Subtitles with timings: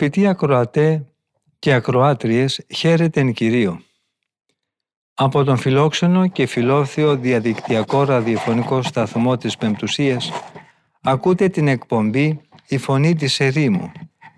[0.00, 1.04] Αγαπητοί ακροατέ
[1.58, 3.80] και ακροάτριες, χαίρετε εν Κυρίω.
[5.14, 10.32] Από τον φιλόξενο και φιλόθεο διαδικτυακό ραδιοφωνικό σταθμό της Πεμπτουσίας
[11.02, 13.92] ακούτε την εκπομπή «Η Φωνή της Ερήμου»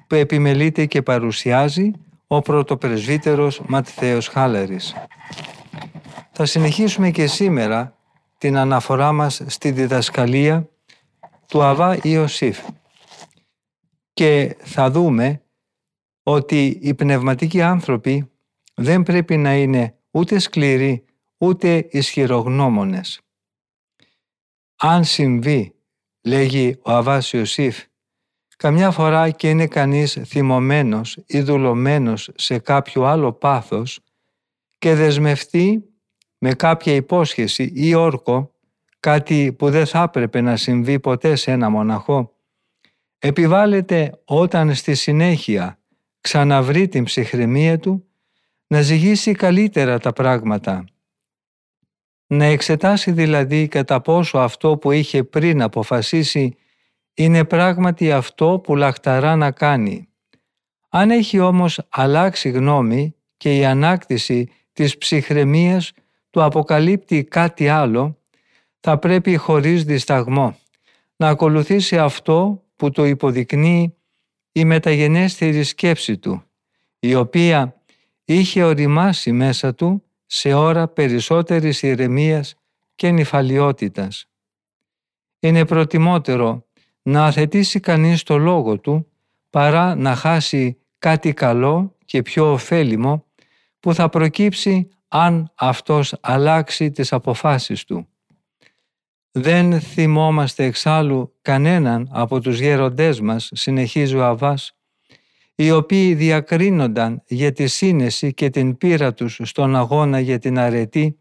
[0.07, 1.91] που επιμελείται και παρουσιάζει
[2.27, 4.95] ο πρωτοπρεσβύτερος Ματθαίος Χάλαρης.
[6.33, 7.97] Θα συνεχίσουμε και σήμερα
[8.39, 10.69] την αναφορά μας στη διδασκαλία
[11.47, 12.59] του Αβά Ιωσήφ
[14.13, 15.43] και θα δούμε
[16.23, 18.31] ότι οι πνευματικοί άνθρωποι
[18.75, 21.05] δεν πρέπει να είναι ούτε σκληροί
[21.39, 23.21] ούτε ισχυρογνώμονες.
[24.77, 25.75] Αν συμβεί,
[26.23, 27.85] λέγει ο Αβάς Ιωσήφ,
[28.57, 34.01] καμιά φορά και είναι κανείς θυμωμένος ή δουλωμένος σε κάποιο άλλο πάθος
[34.79, 35.85] και δεσμευτεί
[36.39, 38.55] με κάποια υπόσχεση ή όρκο,
[39.01, 42.37] κάτι που δεν θα έπρεπε να συμβεί ποτέ σε ένα μοναχό,
[43.19, 45.80] επιβάλλεται όταν στη συνέχεια
[46.21, 48.05] ξαναβρει την ψυχραιμία του
[48.67, 50.85] να ζυγίσει καλύτερα τα πράγματα.
[52.27, 56.57] Να εξετάσει δηλαδή κατά πόσο αυτό που είχε πριν αποφασίσει
[57.15, 60.09] είναι πράγματι αυτό που λαχταρά να κάνει.
[60.89, 65.93] Αν έχει όμως αλλάξει γνώμη και η ανάκτηση της ψυχραιμίας
[66.31, 68.19] του αποκαλύπτει κάτι άλλο,
[68.81, 70.57] θα πρέπει χωρίς δισταγμό
[71.17, 73.95] να ακολουθήσει αυτό που το υποδεικνύει
[74.61, 76.45] η μεταγενέστερη σκέψη του,
[76.99, 77.83] η οποία
[78.25, 82.55] είχε οριμάσει μέσα του σε ώρα περισσότερης ηρεμίας
[82.95, 84.29] και νυφαλιότητας.
[85.41, 86.67] Είναι προτιμότερο
[87.03, 89.07] να αθετήσει κανείς το λόγο του
[89.51, 93.25] παρά να χάσει κάτι καλό και πιο ωφέλιμο
[93.81, 98.09] που θα προκύψει αν αυτός αλλάξει τις αποφάσεις του.
[99.33, 104.77] Δεν θυμόμαστε εξάλλου κανέναν από τους γέροντές μας, συνεχίζει ο Αβάς,
[105.55, 111.19] οι οποίοι διακρίνονταν για τη σύνεση και την πείρα τους στον αγώνα για την αρετή,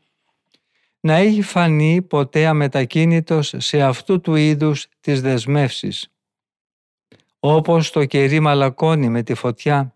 [0.99, 6.11] να έχει φανεί ποτέ αμετακίνητος σε αυτού του είδους τις δεσμεύσεις.
[7.39, 9.95] Όπως το κερί μαλακώνει με τη φωτιά,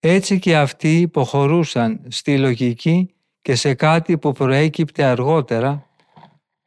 [0.00, 5.93] έτσι και αυτοί υποχωρούσαν στη λογική και σε κάτι που προέκυπτε αργότερα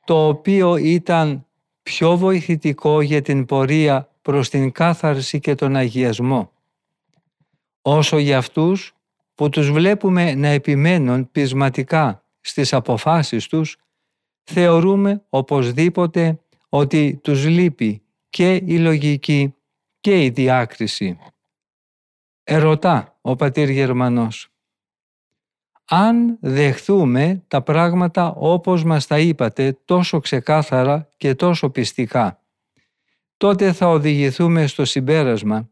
[0.07, 1.45] το οποίο ήταν
[1.84, 6.51] πιο βοηθητικό για την πορεία προς την κάθαρση και τον αγιασμό.
[7.81, 8.95] Όσο για αυτούς
[9.35, 13.78] που τους βλέπουμε να επιμένουν πεισματικά στις αποφάσεις τους,
[14.44, 16.39] θεωρούμε οπωσδήποτε
[16.69, 19.56] ότι τους λείπει και η λογική
[20.00, 21.18] και η διάκριση.
[22.44, 24.50] Ερωτά ο πατήρ Γερμανός
[25.90, 32.44] αν δεχθούμε τα πράγματα όπως μας τα είπατε τόσο ξεκάθαρα και τόσο πιστικά,
[33.38, 35.70] τότε θα οδηγηθούμε στο συμπέρασμα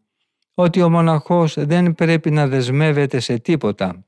[0.54, 4.06] ότι ο μοναχός δεν πρέπει να δεσμεύεται σε τίποτα.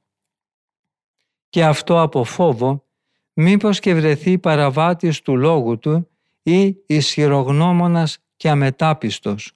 [1.49, 2.85] Και αυτό από φόβο,
[3.33, 6.09] μήπως και βρεθεί παραβάτης του λόγου του
[6.41, 9.53] ή ισχυρογνώμονας και αμετάπιστος.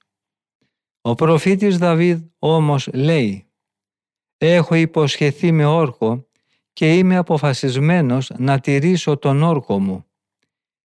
[1.00, 3.46] Ο προφήτης Δαβίδ όμως λέει
[4.38, 6.26] «Έχω υποσχεθεί με όρκο
[6.72, 10.06] και είμαι αποφασισμένος να τηρήσω τον όρκο μου.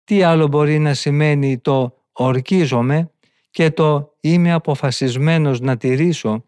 [0.03, 3.11] Τι άλλο μπορεί να σημαίνει το ορκίζομαι
[3.50, 6.45] και το είμαι αποφασισμένος να τηρήσω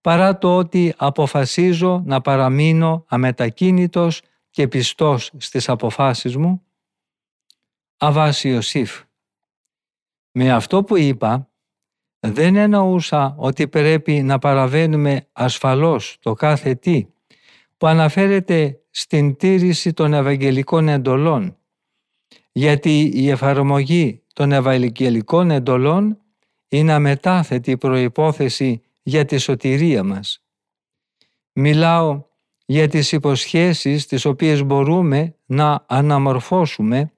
[0.00, 6.62] παρά το ότι αποφασίζω να παραμείνω αμετακίνητος και πιστός στις αποφάσεις μου;
[7.96, 9.02] Αβάση Ιωσήφ.
[10.32, 11.50] Με αυτό που είπα
[12.20, 17.06] δεν εννοούσα ότι πρέπει να παραβαίνουμε ασφαλώς το κάθε τι
[17.80, 21.56] που αναφέρεται στην τήρηση των Ευαγγελικών εντολών,
[22.52, 26.18] γιατί η εφαρμογή των Ευαγγελικών εντολών
[26.68, 30.44] είναι αμετάθετη προϋπόθεση για τη σωτηρία μας.
[31.52, 32.24] Μιλάω
[32.66, 37.12] για τις υποσχέσεις τις οποίες μπορούμε να αναμορφώσουμε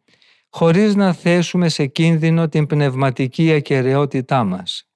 [0.49, 4.89] χωρίς να θέσουμε σε κίνδυνο την πνευματική ακαιρεότητά μας.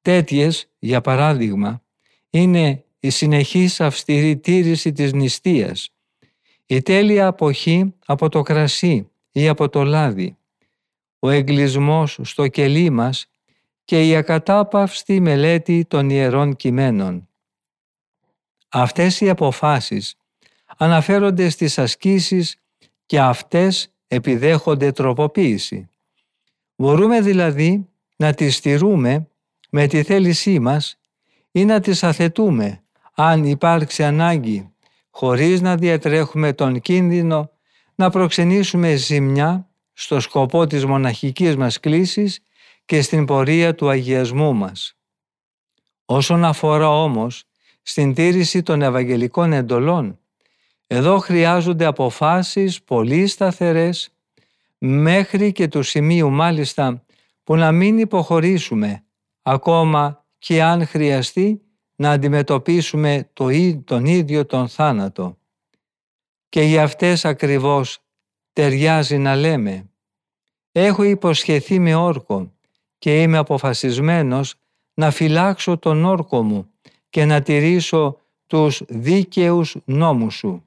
[0.00, 1.82] Τέτοιες, για παράδειγμα,
[2.30, 5.90] είναι η συνεχής αυστηρή τήρηση της νηστείας,
[6.66, 10.36] η τέλεια αποχή από το κρασί ή από το λάδι,
[11.18, 13.26] ο εγκλισμός στο κελί μας
[13.84, 17.28] και η ακατάπαυστη μελέτη των Ιερών Κειμένων.
[18.68, 20.16] Αυτές οι αποφάσεις
[20.76, 22.56] αναφέρονται στις ασκήσεις
[23.06, 25.88] και αυτές επιδέχονται τροποποίηση.
[26.76, 29.28] Μπορούμε δηλαδή να τις στηρούμε
[29.70, 30.98] με τη θέλησή μας
[31.52, 32.82] ή να τις αθετούμε
[33.14, 34.72] αν υπάρξει ανάγκη
[35.10, 37.50] χωρίς να διατρέχουμε τον κίνδυνο
[37.94, 42.40] να προξενήσουμε ζημιά στο σκοπό της μοναχικής μας κλίσης
[42.84, 44.96] και στην πορεία του αγιασμού μας.
[46.04, 47.44] Όσον αφορά όμως
[47.82, 50.18] στην τήρηση των Ευαγγελικών εντολών,
[50.86, 54.14] εδώ χρειάζονται αποφάσεις πολύ σταθερές
[54.78, 57.04] μέχρι και του σημείου μάλιστα
[57.44, 59.04] που να μην υποχωρήσουμε
[59.42, 61.60] ακόμα και αν χρειαστεί
[61.96, 63.48] να αντιμετωπίσουμε το,
[63.84, 65.38] τον ίδιο τον θάνατο.
[66.48, 67.98] Και για αυτές ακριβώς
[68.52, 69.90] ταιριάζει να λέμε
[70.72, 72.52] «Έχω υποσχεθεί με όρκο
[72.98, 74.54] και είμαι αποφασισμένος
[74.94, 76.70] να φυλάξω τον όρκο μου
[77.10, 80.66] και να τηρήσω τους δίκαιους νόμους σου».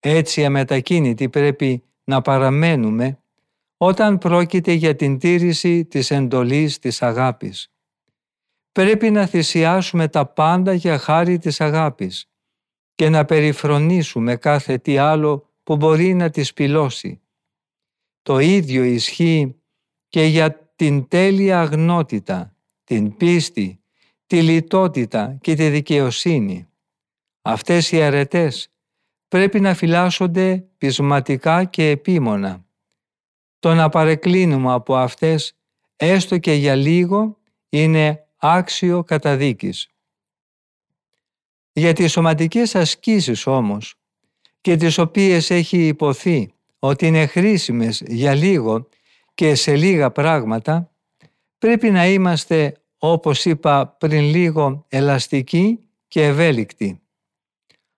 [0.00, 3.18] Έτσι αμετακίνητοι πρέπει να παραμένουμε
[3.76, 7.71] όταν πρόκειται για την τήρηση της εντολής της αγάπης.
[8.72, 12.30] Πρέπει να θυσιάσουμε τα πάντα για χάρη της αγάπης
[12.94, 17.20] και να περιφρονήσουμε κάθε τι άλλο που μπορεί να τη σπηλώσει.
[18.22, 19.56] Το ίδιο ισχύει
[20.08, 23.82] και για την τέλεια αγνότητα, την πίστη,
[24.26, 26.68] τη λιτότητα και τη δικαιοσύνη.
[27.42, 28.72] Αυτές οι αρετές
[29.28, 32.64] πρέπει να φυλάσσονται πεισματικά και επίμονα.
[33.58, 35.56] Το να παρεκκλίνουμε από αυτές
[35.96, 37.38] έστω και για λίγο
[37.68, 39.88] είναι άξιο καταδίκης.
[41.72, 43.94] Για τις σωματικές ασκήσεις όμως
[44.60, 48.88] και τις οποίες έχει υποθεί ότι είναι χρήσιμες για λίγο
[49.34, 50.90] και σε λίγα πράγματα,
[51.58, 55.78] πρέπει να είμαστε, όπως είπα πριν λίγο, ελαστικοί
[56.08, 57.00] και ευέλικτοι.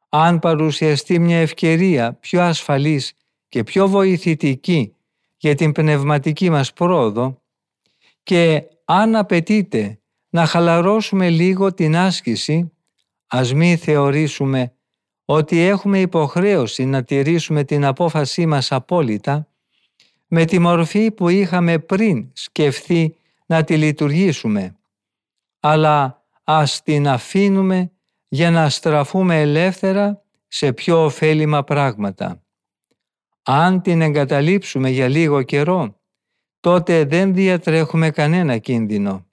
[0.09, 3.13] Αν παρουσιαστεί μια ευκαιρία πιο ασφαλής
[3.49, 4.95] και πιο βοηθητική
[5.37, 7.43] για την πνευματική μας πρόοδο
[8.23, 9.99] και αν απαιτείται
[10.35, 12.73] να χαλαρώσουμε λίγο την άσκηση,
[13.27, 14.73] ας μη θεωρήσουμε
[15.25, 19.49] ότι έχουμε υποχρέωση να τηρήσουμε την απόφασή μας απόλυτα
[20.27, 23.17] με τη μορφή που είχαμε πριν σκεφτεί
[23.47, 24.77] να τη λειτουργήσουμε,
[25.61, 27.93] αλλά ας την αφήνουμε
[28.29, 32.43] για να στραφούμε ελεύθερα σε πιο ωφέλιμα πράγματα.
[33.43, 36.01] Αν την εγκαταλείψουμε για λίγο καιρό,
[36.61, 39.27] τότε δεν διατρέχουμε κανένα κίνδυνο.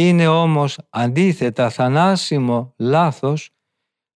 [0.00, 3.50] Είναι όμως αντίθετα θανάσιμο λάθος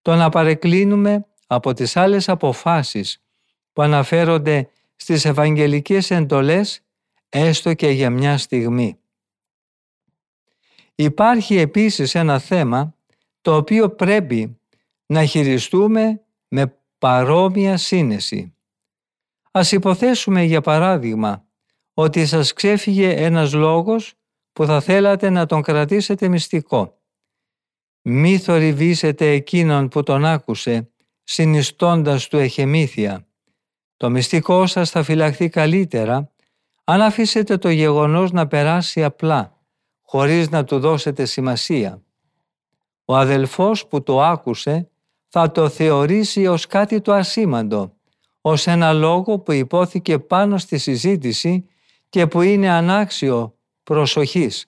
[0.03, 3.23] το να παρεκκλίνουμε από τις άλλες αποφάσεις
[3.73, 6.81] που αναφέρονται στις Ευαγγελικές εντολές
[7.29, 8.99] έστω και για μια στιγμή.
[10.95, 12.95] Υπάρχει επίσης ένα θέμα
[13.41, 14.61] το οποίο πρέπει
[15.07, 18.55] να χειριστούμε με παρόμοια σύνεση.
[19.51, 21.45] Ας υποθέσουμε για παράδειγμα
[21.95, 24.15] ότι σας ξέφυγε ένας λόγος
[24.53, 26.97] που θα θέλατε να τον κρατήσετε μυστικό.
[28.03, 30.91] Μη θορυβήσετε εκείνον που τον άκουσε,
[31.23, 33.27] συνιστώντας του εχεμήθεια.
[33.97, 36.33] Το μυστικό σας θα φυλαχθεί καλύτερα
[36.85, 39.59] αν αφήσετε το γεγονός να περάσει απλά,
[40.03, 42.03] χωρίς να του δώσετε σημασία.
[43.05, 44.91] Ο αδελφός που το άκουσε
[45.29, 47.97] θα το θεωρήσει ως κάτι το ασήμαντο,
[48.41, 51.67] ως ένα λόγο που υπόθηκε πάνω στη συζήτηση
[52.09, 54.67] και που είναι ανάξιο προσοχής,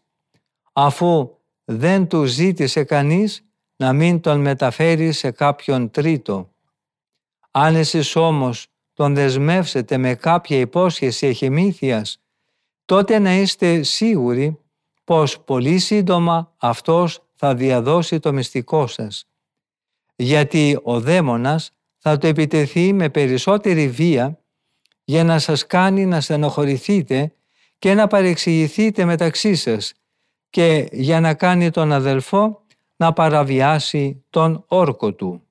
[0.73, 1.31] αφού
[1.65, 3.45] δεν του ζήτησε κανείς
[3.77, 6.53] να μην τον μεταφέρει σε κάποιον τρίτο.
[7.51, 12.19] Αν εσείς όμως τον δεσμεύσετε με κάποια υπόσχεση εχημήθειας,
[12.85, 14.59] τότε να είστε σίγουροι
[15.05, 19.29] πως πολύ σύντομα αυτός θα διαδώσει το μυστικό σας.
[20.17, 24.39] Γιατί ο δαίμονας θα το επιτεθεί με περισσότερη βία
[25.05, 27.35] για να σας κάνει να στενοχωρηθείτε
[27.79, 29.93] και να παρεξηγηθείτε μεταξύ σας
[30.51, 32.63] και για να κάνει τον αδελφό
[32.97, 35.44] να παραβιάσει τον όρκο του.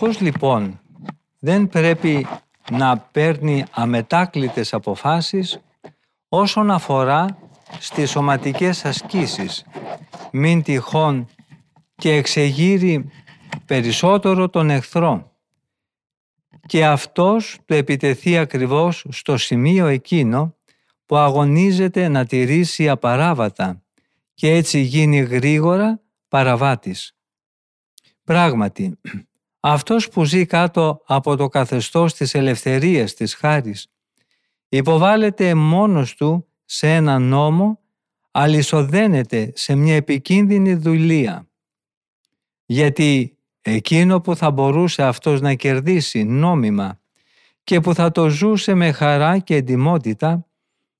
[0.00, 0.80] Μοναχός λοιπόν
[1.38, 2.26] δεν πρέπει
[2.70, 5.60] να παίρνει αμετάκλητες αποφάσεις
[6.28, 7.38] όσον αφορά
[7.78, 9.64] στις σωματικές ασκήσεις.
[10.32, 11.28] Μην τυχόν
[11.94, 13.10] και εξεγείρει
[13.66, 15.32] περισσότερο τον εχθρό.
[16.66, 20.54] Και αυτός του επιτεθεί ακριβώς στο σημείο εκείνο
[21.06, 23.82] που αγωνίζεται να τηρήσει απαράβατα
[24.34, 27.14] και έτσι γίνει γρήγορα παραβάτης.
[28.24, 28.98] Πράγματι,
[29.60, 33.86] αυτός που ζει κάτω από το καθεστώς της ελευθερίας της χάρης
[34.68, 37.80] υποβάλλεται μόνος του σε ένα νόμο,
[38.30, 41.48] αλυσοδένεται σε μια επικίνδυνη δουλεία.
[42.66, 47.00] Γιατί εκείνο που θα μπορούσε αυτός να κερδίσει νόμιμα
[47.64, 50.46] και που θα το ζούσε με χαρά και εντιμότητα,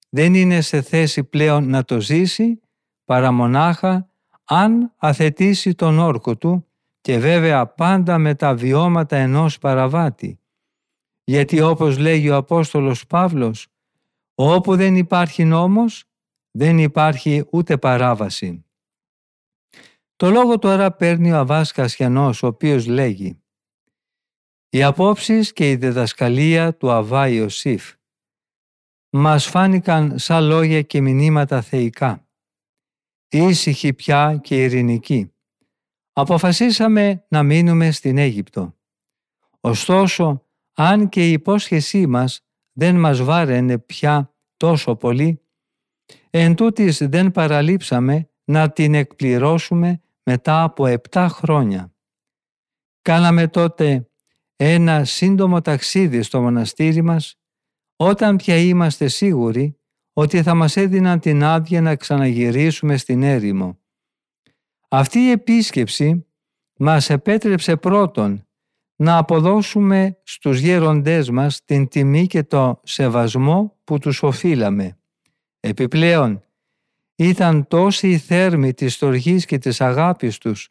[0.09, 2.61] δεν είναι σε θέση πλέον να το ζήσει
[3.05, 4.09] παρά μονάχα
[4.45, 6.70] αν αθετήσει τον όρκο του
[7.01, 10.41] και βέβαια πάντα με τα βιώματα ενός παραβάτη.
[11.25, 13.67] Γιατί όπως λέγει ο Απόστολος Παύλος,
[14.35, 16.05] όπου δεν υπάρχει νόμος,
[16.51, 18.65] δεν υπάρχει ούτε παράβαση.
[20.17, 23.43] Το λόγο τώρα παίρνει ο Αβάς Κασιανός, ο οποίος λέγει
[24.69, 27.95] «Οι απόψεις και η διδασκαλία του Αβά Ιωσήφ
[29.11, 32.29] μας φάνηκαν σαν λόγια και μηνύματα θεϊκά,
[33.29, 35.33] ήσυχοι πια και ειρηνικοί
[36.21, 38.75] αποφασίσαμε να μείνουμε στην Αίγυπτο.
[39.61, 42.41] Ωστόσο, αν και η υπόσχεσή μας
[42.73, 45.43] δεν μας βάραινε πια τόσο πολύ,
[46.31, 51.95] εν τούτης δεν παραλείψαμε να την εκπληρώσουμε μετά από επτά χρόνια.
[53.03, 54.11] Κάναμε τότε
[54.57, 57.35] ένα σύντομο ταξίδι στο μοναστήρι μας,
[57.97, 59.79] όταν πια είμαστε σίγουροι
[60.13, 63.80] ότι θα μας έδιναν την άδεια να ξαναγυρίσουμε στην έρημο.
[64.93, 66.27] Αυτή η επίσκεψη
[66.77, 68.47] μας επέτρεψε πρώτον
[68.97, 74.99] να αποδώσουμε στους γέροντές μας την τιμή και το σεβασμό που τους οφείλαμε.
[75.61, 76.45] Επιπλέον,
[77.15, 80.69] ήταν τόση η θέρμη της στοργής και της αγάπης τους,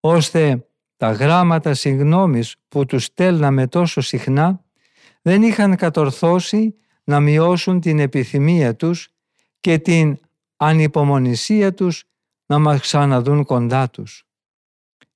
[0.00, 4.64] ώστε τα γράμματα συγνώμης που τους στέλναμε τόσο συχνά
[5.22, 9.08] δεν είχαν κατορθώσει να μειώσουν την επιθυμία τους
[9.60, 10.18] και την
[10.56, 12.04] ανυπομονησία τους
[12.46, 14.26] να μας ξαναδούν κοντά τους.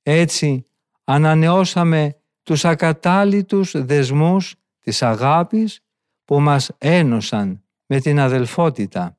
[0.02, 0.66] Έτσι
[1.04, 5.80] ανανεώσαμε τους ακατάλητους δεσμούς της αγάπης
[6.24, 9.18] που μας ένωσαν με την αδελφότητα.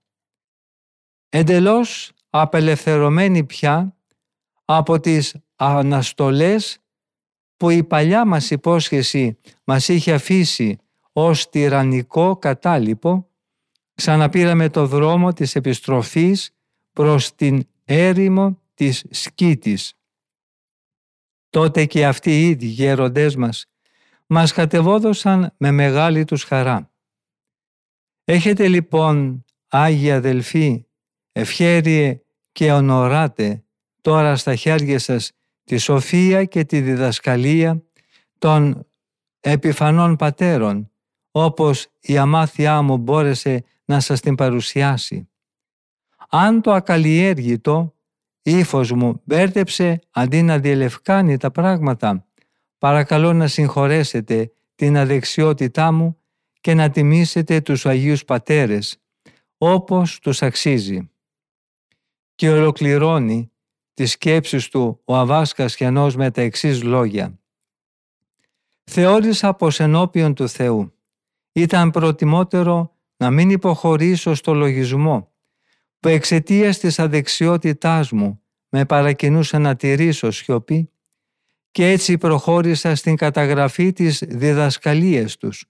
[1.29, 3.95] Εντελώς απελευθερωμένοι πια
[4.65, 6.79] από τις αναστολές
[7.57, 10.77] που η παλιά μας υπόσχεση μας είχε αφήσει
[11.11, 13.29] ως τυραννικό κατάλοιπο,
[13.93, 16.51] ξαναπήραμε το δρόμο της επιστροφής
[16.93, 19.93] προς την έρημο της Σκήτης.
[21.49, 23.65] Τότε και αυτοί οι ίδιοι γέροντές μας
[24.27, 26.91] μας κατεβόδωσαν με μεγάλη τους χαρά.
[28.23, 30.85] Έχετε λοιπόν, Άγιοι αδελφοί,
[31.31, 32.21] ευχέριε
[32.51, 33.63] και ονοράτε
[34.01, 35.31] τώρα στα χέρια σας
[35.63, 37.83] τη σοφία και τη διδασκαλία
[38.37, 38.87] των
[39.39, 40.91] επιφανών πατέρων,
[41.31, 45.28] όπως η αμάθειά μου μπόρεσε να σας την παρουσιάσει.
[46.31, 47.95] Αν το ακαλλιέργητο
[48.41, 52.27] ύφος μου μπέρδεψε αντί να διελευκάνει τα πράγματα,
[52.77, 56.17] παρακαλώ να συγχωρέσετε την αδεξιότητά μου
[56.61, 59.01] και να τιμήσετε τους Αγίους Πατέρες,
[59.57, 61.09] όπως τους αξίζει.
[62.35, 63.51] Και ολοκληρώνει
[63.93, 67.39] τις σκέψεις του ο Αβάσκας Χιανός με τα εξής λόγια.
[68.83, 70.93] Θεώρησα πως ενώπιον του Θεού
[71.51, 75.31] ήταν προτιμότερο να μην υποχωρήσω στο λογισμό
[75.99, 80.91] που εξαιτίας της αδεξιότητάς μου με παρακινούσε να τηρήσω σιωπή
[81.71, 85.65] και έτσι προχώρησα στην καταγραφή της διδασκαλίας τους,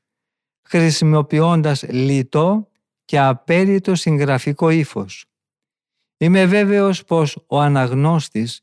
[0.62, 2.68] χρησιμοποιώντας λιτό
[3.06, 5.26] και απέριτο συγγραφικό ύφος.
[6.18, 8.62] Είμαι βέβαιος πως ο αναγνώστης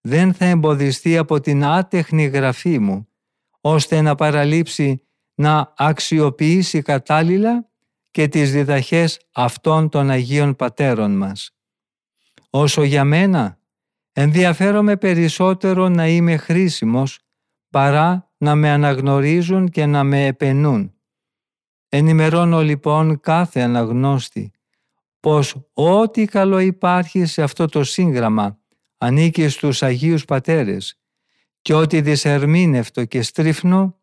[0.00, 3.08] δεν θα εμποδιστεί από την άτεχνη γραφή μου,
[3.60, 5.02] ώστε να παραλείψει
[5.34, 7.70] να αξιοποιήσει κατάλληλα
[8.16, 11.50] και τις διδαχές αυτών των Αγίων Πατέρων μας.
[12.50, 13.58] Όσο για μένα,
[14.12, 17.18] ενδιαφέρομαι περισσότερο να είμαι χρήσιμος
[17.70, 20.94] παρά να με αναγνωρίζουν και να με επενούν.
[21.88, 24.52] Ενημερώνω λοιπόν κάθε αναγνώστη
[25.20, 28.58] πως ό,τι καλό υπάρχει σε αυτό το σύγγραμμα
[28.98, 30.98] ανήκει στους Αγίους Πατέρες
[31.62, 33.96] και ότι δυσερμήνευτο και στρίφνο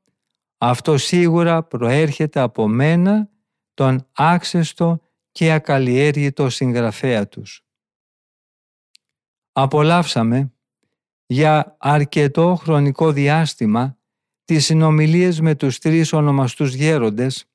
[0.58, 3.32] αυτό σίγουρα προέρχεται από μένα
[3.74, 7.66] τον άξεστο και ακαλλιέργητο συγγραφέα τους.
[9.52, 10.54] Απολαύσαμε
[11.26, 13.98] για αρκετό χρονικό διάστημα
[14.46, 17.46] τις συνομιλίες με τους τρεις ονομαστούς γέροντες,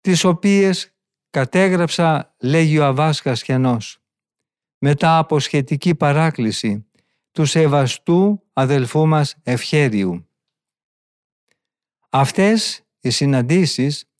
[0.00, 0.94] τις οποίες
[1.30, 3.98] κατέγραψα, λέγει ο Αβάσκας Χιανός,
[4.78, 6.86] μετά από σχετική παράκληση
[7.32, 10.28] του σεβαστού αδελφού μας Ευχέριου.
[12.10, 14.10] Αυτές οι συναντήσεις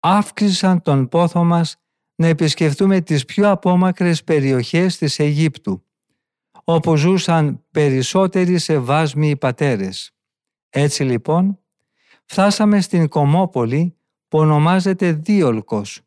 [0.00, 1.76] αύξησαν τον πόθο μας
[2.14, 5.84] να επισκεφτούμε τις πιο απόμακρες περιοχές της Αιγύπτου,
[6.64, 10.12] όπου ζούσαν περισσότεροι σεβάσμιοι πατέρες.
[10.70, 11.58] Έτσι λοιπόν,
[12.24, 13.96] φτάσαμε στην Κομόπολη
[14.28, 16.00] που ονομάζεται Δίολκος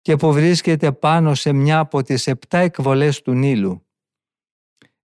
[0.00, 3.86] και που βρίσκεται πάνω σε μια από τις επτά εκβολές του Νείλου.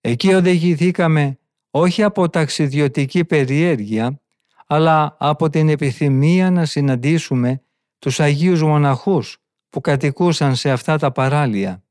[0.00, 1.38] Εκεί οδηγηθήκαμε
[1.70, 4.20] όχι από ταξιδιωτική περιέργεια,
[4.66, 7.65] αλλά από την επιθυμία να συναντήσουμε
[8.06, 9.38] τους Αγίους Μοναχούς
[9.70, 11.84] που κατοικούσαν σε αυτά τα παράλια.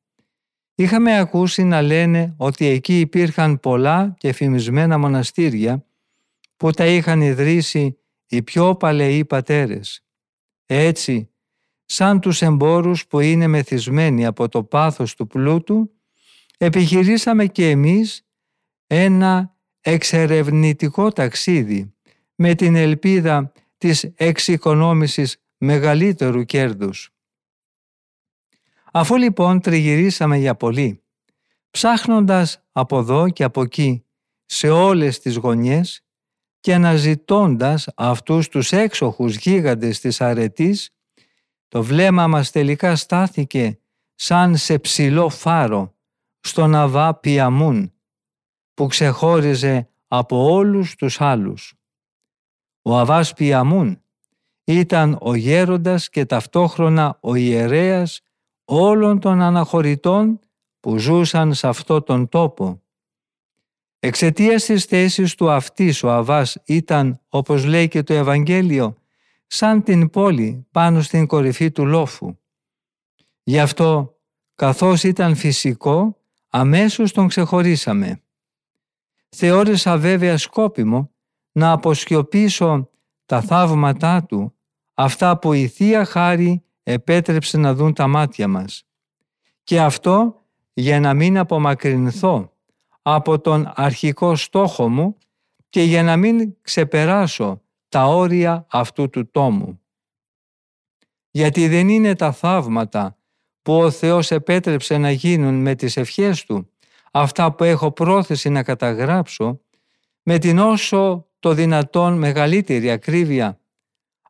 [0.75, 5.85] Είχαμε ακούσει να λένε ότι εκεί υπήρχαν πολλά και φημισμένα μοναστήρια
[6.57, 7.97] που τα είχαν ιδρύσει
[8.27, 10.05] οι πιο παλαιοί πατέρες.
[10.65, 11.29] Έτσι,
[11.85, 15.91] σαν τους εμπόρους που είναι μεθυσμένοι από το πάθος του πλούτου,
[16.57, 18.25] επιχειρήσαμε και εμείς
[18.87, 21.93] ένα εξερευνητικό ταξίδι
[22.35, 27.09] με την ελπίδα της εξοικονόμησης μεγαλύτερου κέρδους.
[28.91, 31.03] Αφού λοιπόν τριγυρίσαμε για πολύ,
[31.71, 34.05] ψάχνοντας από εδώ και από εκεί
[34.45, 36.03] σε όλες τις γωνιές
[36.59, 40.89] και αναζητώντας αυτούς τους έξοχους γίγαντες της αρετής,
[41.67, 43.79] το βλέμμα μας τελικά στάθηκε
[44.15, 45.95] σαν σε ψηλό φάρο
[46.39, 47.93] στον Αβά Πιαμούν
[48.73, 51.73] που ξεχώριζε από όλους τους άλλους.
[52.81, 54.04] Ο Αβάς Πιαμούν
[54.65, 58.21] ήταν ο γέροντας και ταυτόχρονα ο ιερέας
[58.65, 60.39] όλων των αναχωρητών
[60.79, 62.81] που ζούσαν σε αυτό τον τόπο.
[63.99, 68.97] Εξαιτίας της θέσης του αυτής ο Αβάς ήταν, όπως λέει και το Ευαγγέλιο,
[69.47, 72.37] σαν την πόλη πάνω στην κορυφή του λόφου.
[73.43, 74.17] Γι' αυτό,
[74.55, 76.17] καθώς ήταν φυσικό,
[76.49, 78.21] αμέσως τον ξεχωρίσαμε.
[79.29, 81.11] Θεώρησα βέβαια σκόπιμο
[81.51, 82.89] να αποσκιωπήσω
[83.25, 84.54] τα θαύματά του,
[84.95, 88.83] αυτά που η Θεία Χάρη επέτρεψε να δουν τα μάτια μας.
[89.63, 90.41] Και αυτό
[90.73, 92.53] για να μην απομακρυνθώ
[93.01, 95.17] από τον αρχικό στόχο μου
[95.69, 99.79] και για να μην ξεπεράσω τα όρια αυτού του τόμου.
[101.31, 103.17] Γιατί δεν είναι τα θαύματα
[103.61, 106.69] που ο Θεός επέτρεψε να γίνουν με τις ευχές Του,
[107.11, 109.61] αυτά που έχω πρόθεση να καταγράψω,
[110.23, 113.59] με την όσο το δυνατόν μεγαλύτερη ακρίβεια,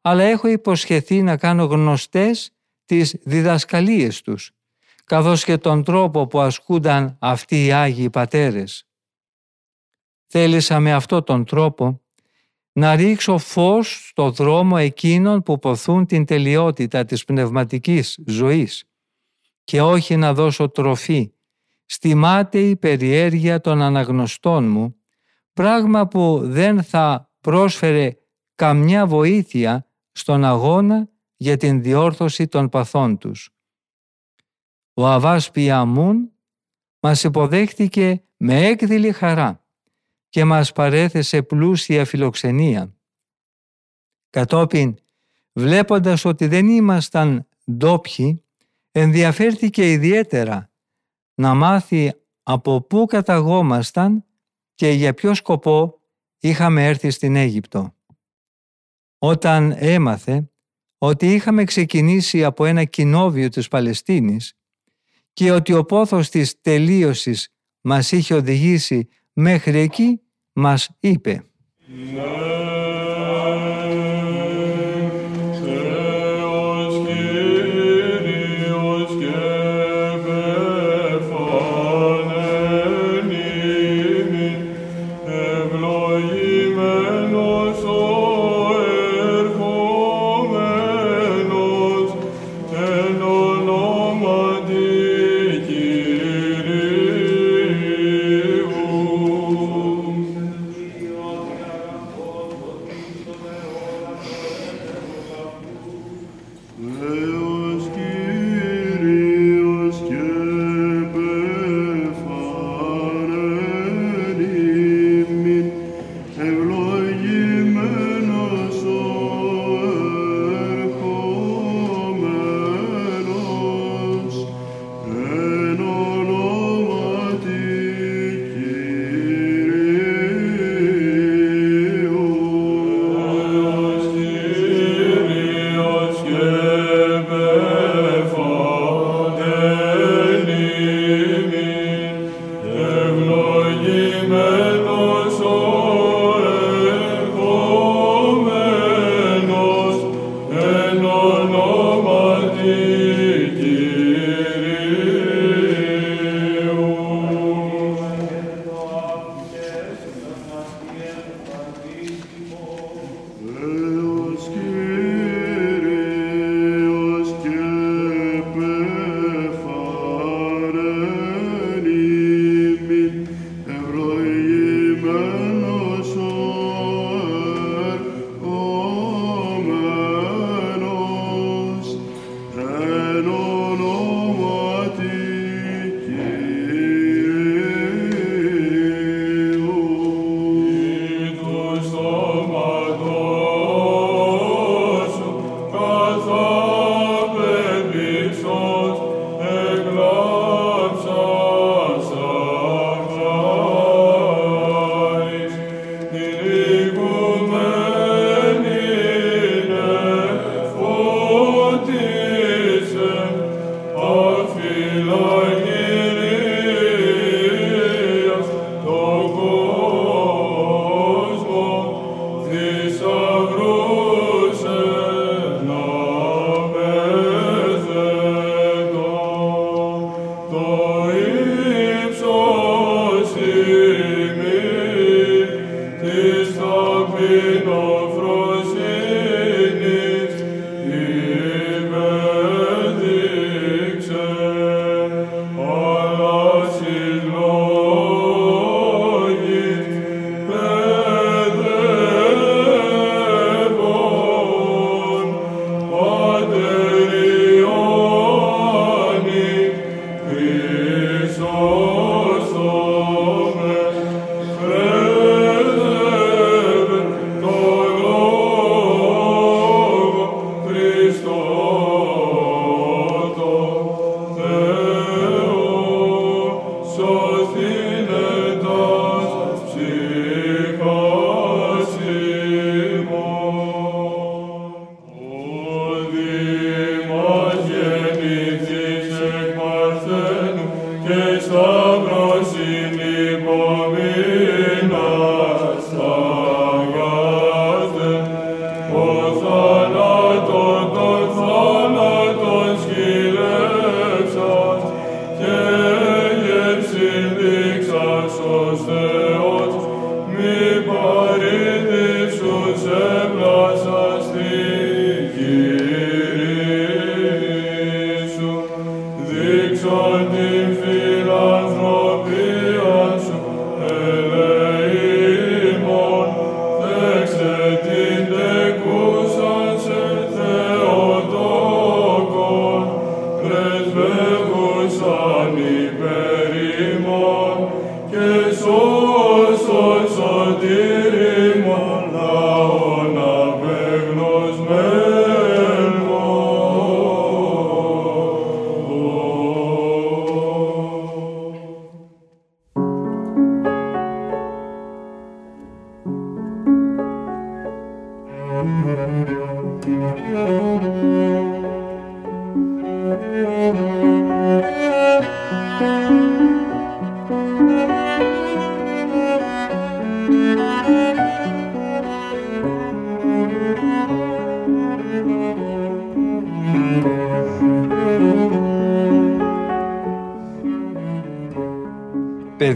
[0.07, 2.51] αλλά έχω υποσχεθεί να κάνω γνωστές
[2.85, 4.51] τις διδασκαλίες τους,
[5.05, 8.87] καθώς και τον τρόπο που ασκούνταν αυτοί οι Άγιοι Πατέρες.
[10.27, 12.01] Θέλησα με αυτόν τον τρόπο
[12.71, 18.83] να ρίξω φως στο δρόμο εκείνων που ποθούν την τελειότητα της πνευματικής ζωής
[19.63, 21.31] και όχι να δώσω τροφή
[21.85, 24.95] στη μάταιη περιέργεια των αναγνωστών μου,
[25.53, 28.17] πράγμα που δεν θα πρόσφερε
[28.55, 29.84] καμιά βοήθεια
[30.17, 33.49] στον αγώνα για την διόρθωση των παθών τους.
[34.93, 36.31] Ο Αβάς Πιαμούν
[36.99, 39.65] μας υποδέχτηκε με έκδηλη χαρά
[40.29, 42.95] και μας παρέθεσε πλούσια φιλοξενία.
[44.29, 44.95] Κατόπιν,
[45.53, 48.43] βλέποντας ότι δεν ήμασταν ντόπιοι,
[48.91, 50.71] ενδιαφέρθηκε ιδιαίτερα
[51.35, 54.25] να μάθει από πού καταγόμασταν
[54.73, 55.99] και για ποιο σκοπό
[56.39, 57.94] είχαμε έρθει στην Αίγυπτο.
[59.27, 60.49] Όταν έμαθε
[60.97, 64.53] ότι είχαμε ξεκινήσει από ένα κοινόβιο της Παλαιστίνης
[65.33, 67.49] και ότι ο πόθος της τελείωσης
[67.81, 70.21] μας είχε οδηγήσει μέχρι εκεί,
[70.53, 71.43] μας είπε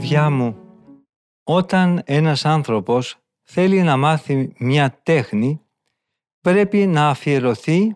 [0.10, 0.58] Παιδιά μου,
[1.44, 5.62] όταν ένας άνθρωπος θέλει να μάθει μια τέχνη,
[6.42, 7.96] πρέπει να αφιερωθεί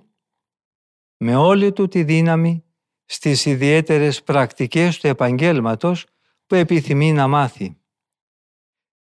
[1.18, 2.64] με όλη του τη δύναμη
[3.06, 6.06] στις ιδιαίτερες πρακτικές του επαγγέλματος
[6.46, 7.78] που επιθυμεί να μάθει.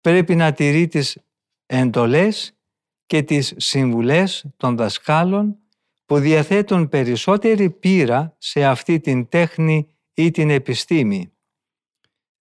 [0.00, 1.18] Πρέπει να τηρεί τις
[1.66, 2.58] εντολές
[3.06, 5.58] και τις συμβουλές των δασκάλων
[6.04, 11.30] που διαθέτουν περισσότερη πείρα σε αυτή την τέχνη ή την επιστήμη.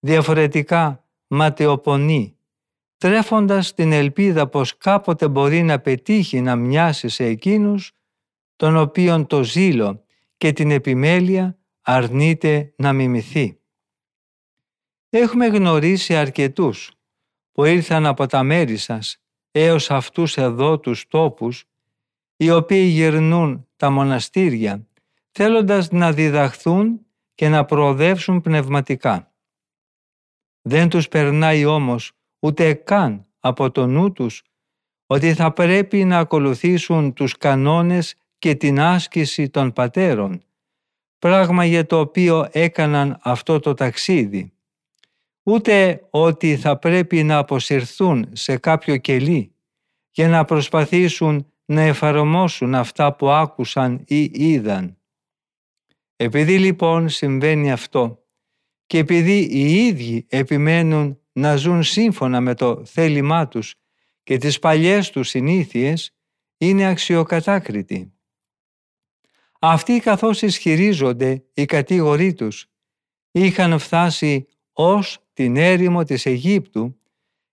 [0.06, 2.36] Διαφορετικά ματαιοπονεί,
[2.96, 7.92] τρέφοντας την ελπίδα πως κάποτε μπορεί να πετύχει να μοιάσει σε εκείνους,
[8.56, 10.04] τον οποίον το ζήλο
[10.36, 13.58] και την επιμέλεια αρνείται να μιμηθεί.
[15.10, 16.92] Έχουμε γνωρίσει αρκετούς
[17.52, 19.16] που ήρθαν από τα μέρη σας
[19.50, 21.64] έως αυτούς εδώ τους τόπους,
[22.36, 24.86] οι οποίοι γυρνούν τα μοναστήρια,
[25.30, 29.30] θέλοντας να διδαχθούν και να προοδεύσουν πνευματικά.
[30.68, 34.42] Δεν τους περνάει όμως ούτε καν από το νου τους
[35.06, 40.42] ότι θα πρέπει να ακολουθήσουν τους κανόνες και την άσκηση των πατέρων,
[41.18, 44.52] πράγμα για το οποίο έκαναν αυτό το ταξίδι.
[45.42, 49.54] Ούτε ότι θα πρέπει να αποσυρθούν σε κάποιο κελί
[50.10, 54.98] για να προσπαθήσουν να εφαρμόσουν αυτά που άκουσαν ή είδαν.
[56.16, 58.25] Επειδή λοιπόν συμβαίνει αυτό
[58.86, 63.74] και επειδή οι ίδιοι επιμένουν να ζουν σύμφωνα με το θέλημά τους
[64.22, 66.14] και τις παλιές τους συνήθειες,
[66.56, 68.12] είναι αξιοκατάκριτοι.
[69.58, 72.66] Αυτοί καθώς ισχυρίζονται οι κατήγοροί τους,
[73.30, 77.00] είχαν φτάσει ως την έρημο της Αιγύπτου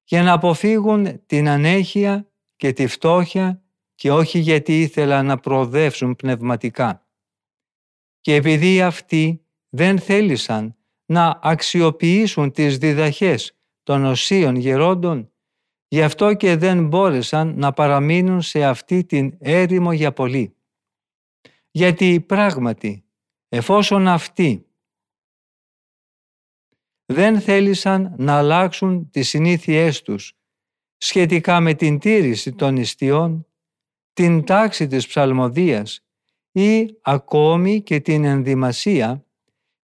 [0.04, 3.63] για να αποφύγουν την ανέχεια και τη φτώχεια
[3.96, 7.08] και όχι γιατί ήθελαν να προοδεύσουν πνευματικά.
[8.22, 10.78] Και επειδή αυτοί δεν θέλησαν
[11.13, 15.32] να αξιοποιήσουν τις διδαχές των οσίων γερόντων,
[15.88, 20.56] γι' αυτό και δεν μπόρεσαν να παραμείνουν σε αυτή την έρημο για πολύ.
[21.71, 23.06] Γιατί πράγματι,
[23.49, 24.67] εφόσον αυτοί
[27.06, 30.34] δεν θέλησαν να αλλάξουν τις συνήθειές τους
[30.97, 33.47] σχετικά με την τήρηση των ιστιών,
[34.13, 36.06] την τάξη της ψαλμοδίας
[36.52, 39.26] ή ακόμη και την ενδυμασία,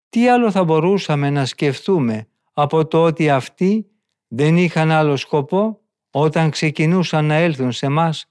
[0.10, 3.91] τι άλλο θα μπορούσαμε να σκεφτούμε από το ότι αυτοί
[4.28, 8.26] δεν είχαν άλλο σκοπό όταν ξεκινούσαν να έλθουν σε μας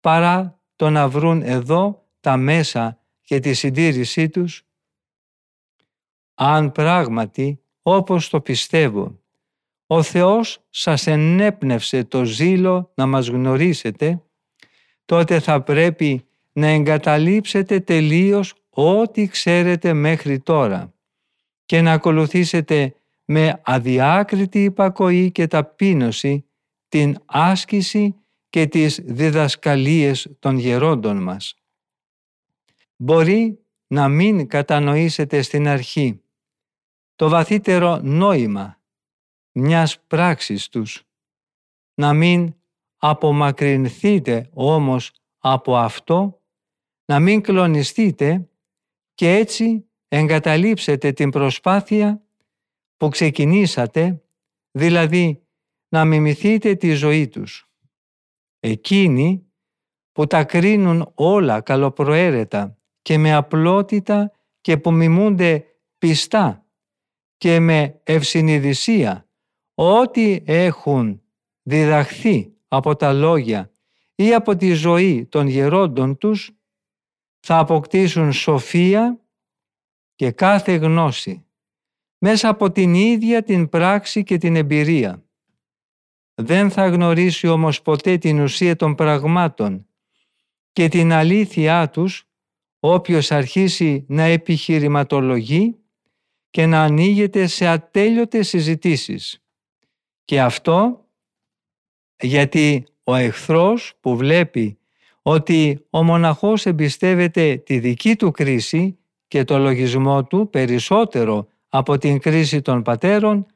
[0.00, 4.66] παρά το να βρουν εδώ τα μέσα και τη συντήρησή τους;
[6.34, 9.20] Αν πράγματι, όπως το πιστεύω,
[9.86, 14.22] ο Θεός σας ενέπνευσε το ζήλο να μας γνωρίσετε,
[15.04, 20.92] τότε θα πρέπει να εγκαταλείψετε τελείως ό,τι ξέρετε μέχρι τώρα
[21.68, 26.44] και να ακολουθήσετε με αδιάκριτη υπακοή και ταπείνωση
[26.88, 28.14] την άσκηση
[28.48, 31.54] και τις διδασκαλίες των γερόντων μας.
[32.96, 36.22] Μπορεί να μην κατανοήσετε στην αρχή
[37.14, 38.80] το βαθύτερο νόημα
[39.52, 41.04] μιας πράξης τους,
[41.94, 42.54] να μην
[42.96, 46.42] απομακρυνθείτε όμως από αυτό,
[47.04, 48.48] να μην κλονιστείτε
[49.14, 52.22] και έτσι εγκαταλείψετε την προσπάθεια
[52.96, 54.22] που ξεκινήσατε,
[54.70, 55.42] δηλαδή
[55.88, 57.70] να μιμηθείτε τη ζωή τους.
[58.60, 59.46] Εκείνοι
[60.12, 65.64] που τα κρίνουν όλα καλοπροαίρετα και με απλότητα και που μιμούνται
[65.98, 66.66] πιστά
[67.36, 69.28] και με ευσυνειδησία
[69.74, 71.22] ό,τι έχουν
[71.62, 73.72] διδαχθεί από τα λόγια
[74.14, 76.50] ή από τη ζωή των γερόντων τους
[77.40, 79.20] θα αποκτήσουν σοφία
[80.18, 81.46] και κάθε γνώση
[82.18, 85.24] μέσα από την ίδια την πράξη και την εμπειρία.
[86.34, 89.86] Δεν θα γνωρίσει όμως ποτέ την ουσία των πραγμάτων
[90.72, 92.24] και την αλήθειά τους
[92.80, 95.78] όποιος αρχίσει να επιχειρηματολογεί
[96.50, 99.44] και να ανοίγεται σε ατέλειωτες συζητήσεις.
[100.24, 101.06] Και αυτό
[102.22, 104.78] γιατί ο εχθρός που βλέπει
[105.22, 108.97] ότι ο μοναχός εμπιστεύεται τη δική του κρίση
[109.28, 113.46] και το λογισμό του περισσότερο από την κρίση των πατέρων,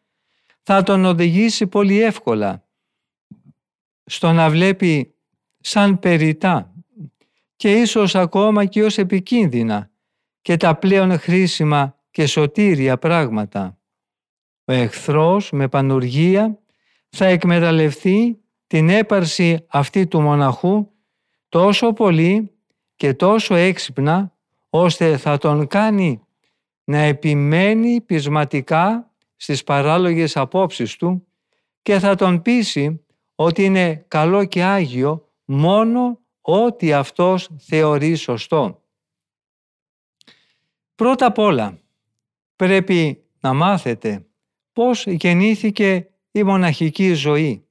[0.62, 2.64] θα τον οδηγήσει πολύ εύκολα
[4.04, 5.14] στο να βλέπει
[5.60, 6.74] σαν περιτά
[7.56, 9.90] και ίσως ακόμα και ως επικίνδυνα
[10.42, 13.78] και τα πλέον χρήσιμα και σωτήρια πράγματα.
[14.64, 16.58] Ο εχθρός με πανουργία
[17.08, 20.90] θα εκμεταλλευτεί την έπαρση αυτή του μοναχού
[21.48, 22.50] τόσο πολύ
[22.96, 24.31] και τόσο έξυπνα
[24.74, 26.26] ώστε θα τον κάνει
[26.84, 31.26] να επιμένει πεισματικά στις παράλογες απόψεις του
[31.82, 33.04] και θα τον πείσει
[33.34, 38.82] ότι είναι καλό και άγιο μόνο ό,τι αυτός θεωρεί σωστό.
[40.94, 41.78] Πρώτα απ' όλα
[42.56, 44.26] πρέπει να μάθετε
[44.72, 47.66] πώς γεννήθηκε η μοναχική ζωή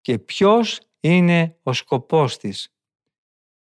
[0.00, 2.74] και ποιος είναι ο σκοπός της.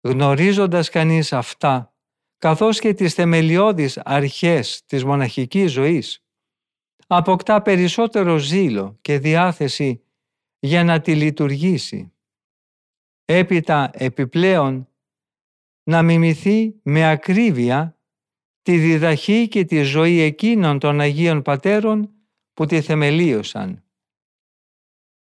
[0.01, 1.91] Γνωρίζοντας κανείς αυτά,
[2.37, 6.23] καθώς και τις θεμελιώδεις αρχές της μοναχικής ζωής,
[7.07, 10.03] αποκτά περισσότερο ζήλο και διάθεση
[10.59, 12.11] για να τη λειτουργήσει.
[13.25, 14.87] Έπειτα επιπλέον
[15.83, 17.99] να μιμηθεί με ακρίβεια
[18.61, 22.11] τη διδαχή και τη ζωή εκείνων των Αγίων Πατέρων
[22.53, 23.83] που τη θεμελίωσαν.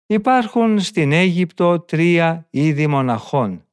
[0.06, 3.66] Υπάρχουν στην Αίγυπτο τρία είδη μοναχών.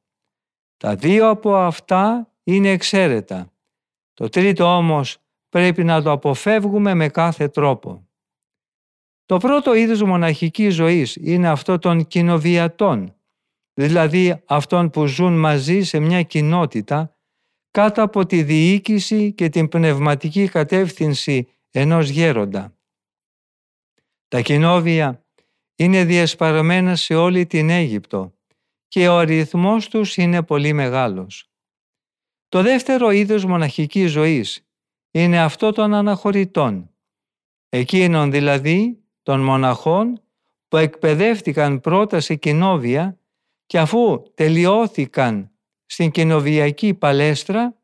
[0.76, 3.52] Τα δύο από αυτά είναι εξαίρετα.
[4.14, 5.18] Το τρίτο όμως
[5.48, 8.08] πρέπει να το αποφεύγουμε με κάθε τρόπο.
[9.26, 13.14] Το πρώτο είδος μοναχικής ζωής είναι αυτό των κοινοβιατών,
[13.74, 17.16] δηλαδή αυτών που ζουν μαζί σε μια κοινότητα
[17.70, 22.76] κάτω από τη διοίκηση και την πνευματική κατεύθυνση ενός γέροντα.
[24.28, 25.24] Τα κοινόβια
[25.76, 28.34] είναι διασπαραμένα σε όλη την Αίγυπτο
[28.88, 31.53] και ο αριθμός τους είναι πολύ μεγάλος.
[32.54, 34.66] Το δεύτερο είδος μοναχικής ζωής
[35.10, 36.90] είναι αυτό των αναχωρητών,
[37.68, 40.22] εκείνων δηλαδή των μοναχών
[40.68, 43.18] που εκπαιδεύτηκαν πρώτα σε κοινόβια
[43.66, 45.50] και αφού τελειώθηκαν
[45.86, 47.76] στην κοινοβιακή παλέστρα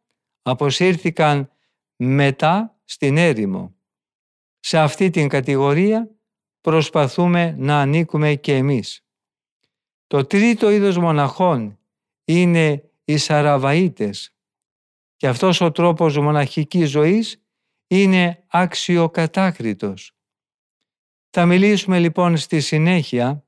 [0.42, 1.50] αποσύρθηκαν
[1.96, 3.74] μετά στην έρημο.
[4.60, 6.10] Σε αυτή την κατηγορία
[6.60, 9.04] προσπαθούμε να ανήκουμε και εμείς.
[10.06, 11.78] Το τρίτο είδος μοναχών
[12.24, 14.34] είναι οι Σαραβαΐτες
[15.20, 17.42] και αυτός ο τρόπος μοναχικής ζωής
[17.86, 20.12] είναι αξιοκατάκριτος.
[21.30, 23.44] Θα μιλήσουμε λοιπόν στη συνέχεια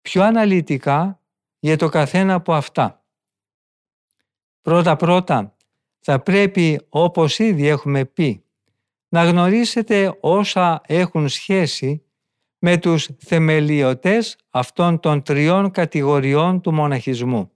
[0.00, 1.20] πιο αναλυτικά
[1.58, 3.04] για το καθένα από αυτά.
[4.60, 5.56] Πρώτα-πρώτα
[5.98, 8.44] θα πρέπει όπως ήδη έχουμε πει
[9.08, 12.04] να γνωρίσετε όσα έχουν σχέση
[12.58, 17.52] με τους θεμελιωτές αυτών των τριών κατηγοριών του μοναχισμού.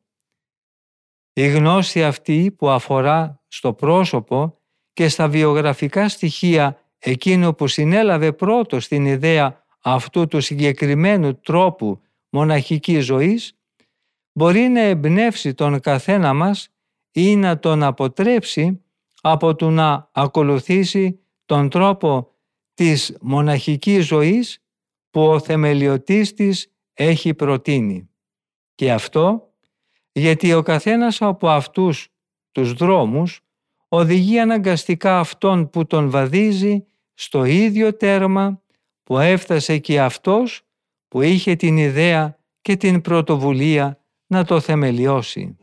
[1.38, 4.58] Η γνώση αυτή που αφορά στο πρόσωπο
[4.92, 13.04] και στα βιογραφικά στοιχεία εκείνου που συνέλαβε πρώτος στην ιδέα αυτού του συγκεκριμένου τρόπου μοναχικής
[13.04, 13.58] ζωής,
[14.32, 16.68] μπορεί να εμπνεύσει τον καθένα μας
[17.12, 18.84] ή να τον αποτρέψει
[19.20, 22.30] από το να ακολουθήσει τον τρόπο
[22.74, 24.64] της μοναχικής ζωής
[25.10, 28.10] που ο θεμελιωτής της έχει προτείνει.
[28.74, 29.50] Και αυτό
[30.18, 32.08] γιατί ο καθένας από αυτούς
[32.52, 33.40] τους δρόμους
[33.88, 38.62] οδηγεί αναγκαστικά αυτόν που τον βαδίζει στο ίδιο τέρμα
[39.02, 40.62] που έφτασε και αυτός
[41.08, 45.56] που είχε την ιδέα και την πρωτοβουλία να το θεμελιώσει.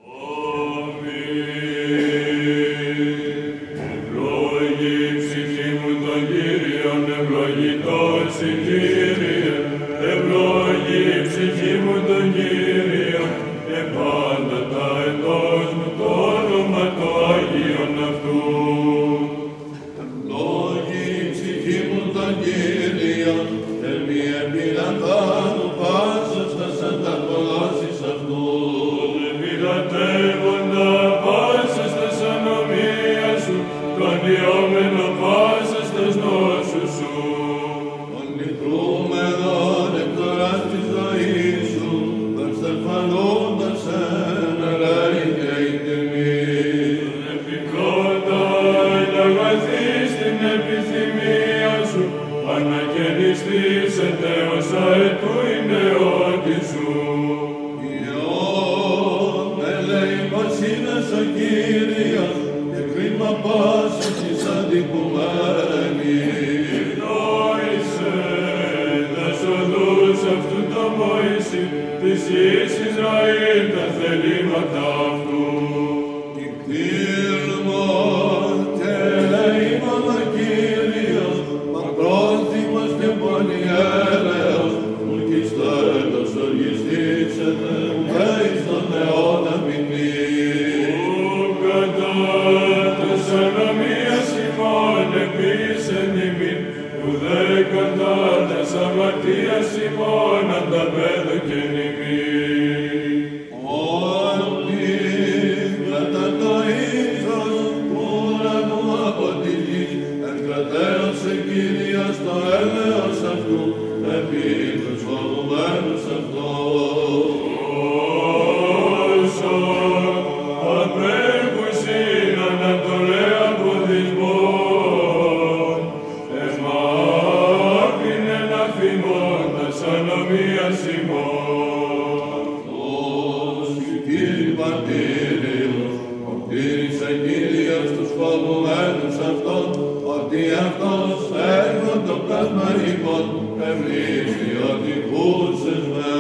[140.34, 141.20] ότι αυτός
[141.62, 143.26] έργο το πράγμα λοιπόν
[143.70, 146.14] εμνήσει ότι πούσες με.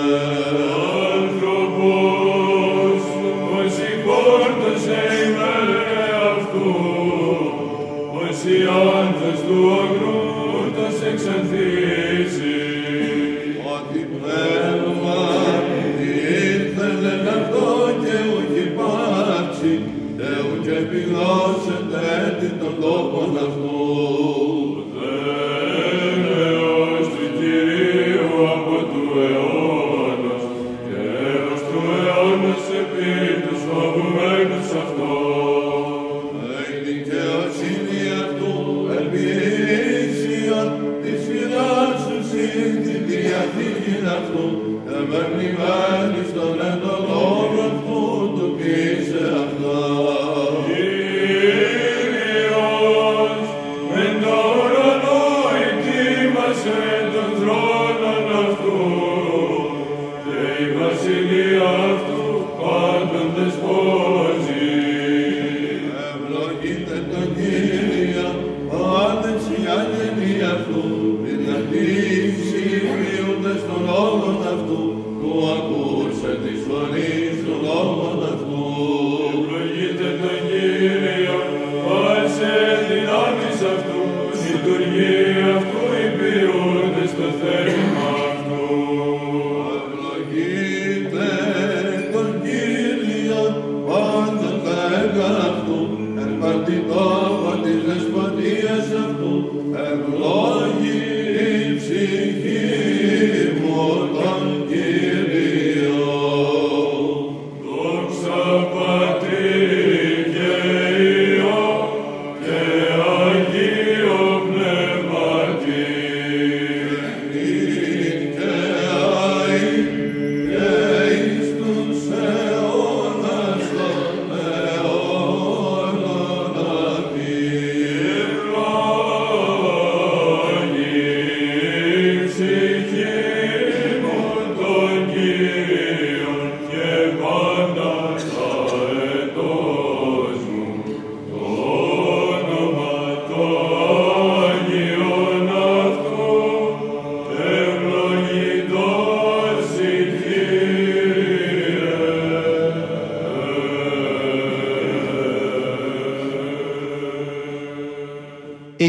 [1.16, 2.99] Άνθρωπος,
[3.59, 6.72] όσοι πόρτασε ημέρα αυτού,
[8.24, 8.55] όσοι
[8.97, 10.22] άνθες του αγρού
[10.76, 12.59] το εξανθήσει.
[13.76, 15.22] Ότι πνεύμα
[16.51, 17.68] ήρθεν εν αυτό
[18.01, 19.74] και ουκ υπάρξει,
[20.32, 21.73] εου και επιδόσε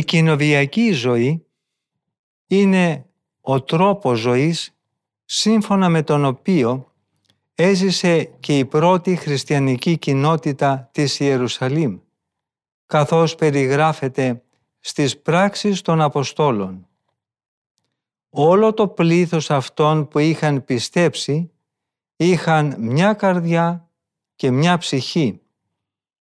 [0.04, 1.46] Η κοινοβιακή ζωή
[2.46, 3.06] είναι
[3.40, 4.76] ο τρόπος ζωής
[5.24, 6.92] σύμφωνα με τον οποίο
[7.54, 11.98] έζησε και η πρώτη χριστιανική κοινότητα της Ιερουσαλήμ,
[12.86, 14.42] καθώς περιγράφεται
[14.80, 16.86] στις πράξεις των Αποστόλων.
[18.30, 21.50] Όλο το πλήθος αυτών που είχαν πιστέψει
[22.16, 23.88] είχαν μια καρδιά
[24.34, 25.40] και μια ψυχή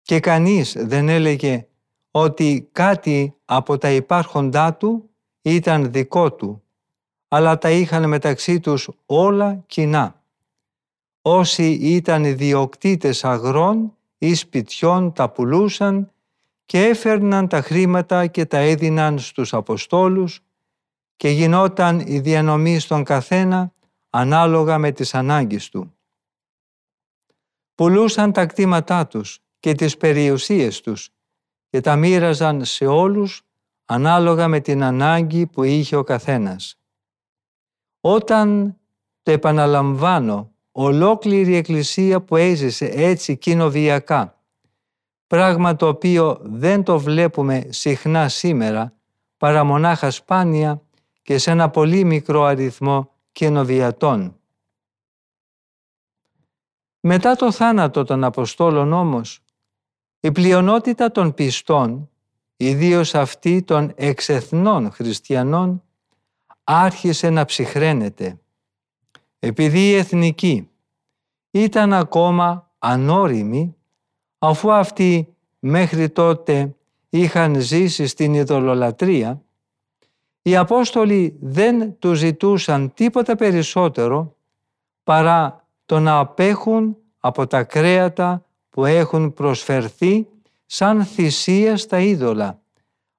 [0.02, 1.66] και κανείς δεν έλεγε
[2.10, 5.10] ότι κάτι από τα υπάρχοντά του
[5.42, 6.62] ήταν δικό του,
[7.28, 10.22] αλλά τα είχαν μεταξύ τους όλα κοινά.
[11.22, 16.12] Όσοι ήταν ιδιοκτήτες αγρών ή σπιτιών τα πουλούσαν
[16.66, 20.40] και έφερναν τα χρήματα και τα έδιναν στους Αποστόλους
[21.16, 23.72] και γινόταν η διανομή στον καθένα
[24.10, 25.94] ανάλογα με τις ανάγκες του.
[27.74, 31.12] Πουλούσαν τα κτήματά τους και τις περιουσίες τους
[31.68, 33.42] και τα μοίραζαν σε όλους
[33.84, 36.78] ανάλογα με την ανάγκη που είχε ο καθένας.
[38.00, 38.76] Όταν
[39.22, 44.42] το επαναλαμβάνω, ολόκληρη η Εκκλησία που έζησε έτσι κοινοβιακά,
[45.26, 48.92] πράγμα το οποίο δεν το βλέπουμε συχνά σήμερα,
[49.36, 50.82] παρά μονάχα σπάνια
[51.22, 54.40] και σε ένα πολύ μικρό αριθμό κοινοβιατών.
[57.00, 59.40] Μετά το θάνατο των Αποστόλων όμως,
[60.20, 62.10] η πλειονότητα των πιστών,
[62.56, 65.82] ιδίως αυτή των εξεθνών χριστιανών,
[66.64, 68.38] άρχισε να ψυχραίνεται.
[69.38, 70.68] Επειδή οι εθνικοί
[71.50, 73.76] ήταν ακόμα ανώριμοι,
[74.38, 76.74] αφού αυτοί μέχρι τότε
[77.08, 79.42] είχαν ζήσει στην ειδωλολατρεία,
[80.42, 84.36] οι Απόστολοι δεν τους ζητούσαν τίποτα περισσότερο
[85.02, 88.44] παρά το να απέχουν από τα κρέατα
[88.78, 90.26] που έχουν προσφερθεί
[90.66, 92.62] σαν θυσία στα είδωλα,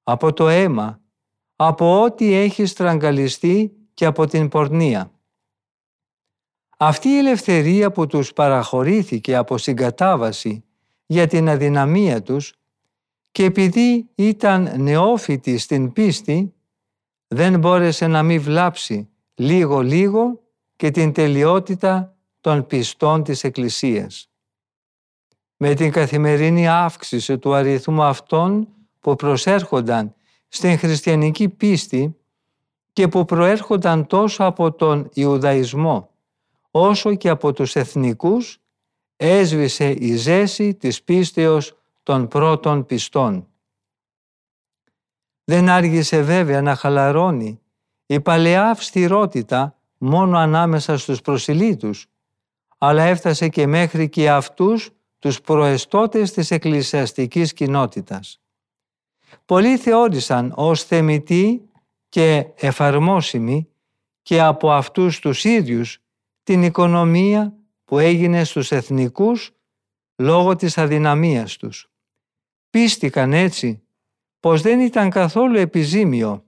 [0.03, 1.01] από το αίμα,
[1.55, 5.11] από ό,τι έχει στραγγαλιστεί και από την πορνεία.
[6.77, 10.63] Αυτή η ελευθερία που τους παραχωρήθηκε από συγκατάβαση
[11.05, 12.53] για την αδυναμία τους
[13.31, 16.53] και επειδή ήταν νεόφυτοι στην πίστη,
[17.27, 20.41] δεν μπόρεσε να μην βλάψει λίγο-λίγο
[20.75, 24.29] και την τελειότητα των πιστών της Εκκλησίας.
[25.61, 28.67] Με την καθημερινή αύξηση του αριθμού αυτών
[28.99, 30.13] που προσέρχονταν
[30.47, 32.15] στην χριστιανική πίστη
[32.93, 36.09] και που προέρχονταν τόσο από τον Ιουδαϊσμό
[36.71, 38.59] όσο και από τους εθνικούς,
[39.15, 43.47] έσβησε η ζέση της πίστεως των πρώτων πιστών.
[45.43, 47.59] Δεν άργησε βέβαια να χαλαρώνει
[48.05, 52.07] η παλαιά αυστηρότητα μόνο ανάμεσα στους προσιλήτους,
[52.77, 54.89] αλλά έφτασε και μέχρι και αυτούς
[55.19, 58.41] τους προεστώτες της εκκλησιαστικής κοινότητας.
[59.45, 61.69] Πολλοί θεώρησαν ως θεμητοί
[62.09, 63.69] και εφαρμόσιμοι
[64.21, 66.01] και από αυτούς τους ίδιους
[66.43, 67.53] την οικονομία
[67.85, 69.51] που έγινε στους εθνικούς
[70.15, 71.91] λόγω της αδυναμίας τους.
[72.69, 73.83] Πίστηκαν έτσι
[74.39, 76.45] πως δεν ήταν καθόλου επιζήμιο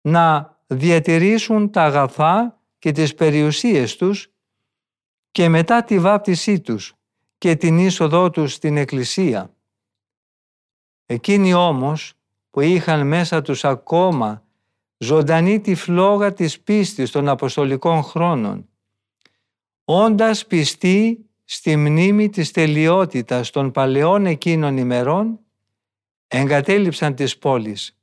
[0.00, 4.32] να διατηρήσουν τα αγαθά και τις περιουσίες τους
[5.30, 6.94] και μετά τη βάπτισή τους
[7.42, 9.54] και την είσοδό τους στην Εκκλησία.
[11.06, 12.12] Εκείνοι όμως
[12.50, 14.44] που είχαν μέσα τους ακόμα
[14.98, 18.68] ζωντανή τη φλόγα της πίστης των Αποστολικών χρόνων,
[19.84, 25.40] όντας πιστοί στη μνήμη της τελειότητας των παλαιών εκείνων ημερών,
[26.28, 27.98] εγκατέλειψαν τις πόλεις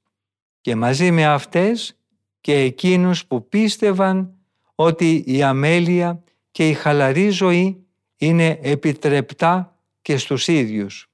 [0.61, 1.97] και μαζί με αυτές
[2.41, 4.33] και εκείνους που πίστευαν
[4.75, 7.83] ότι η αμέλεια και η χαλαρή ζωή
[8.20, 11.11] είναι επιτρεπτά και στους ίδιους.